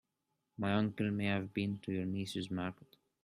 [0.57, 2.95] My uncle may have been to your niece's market.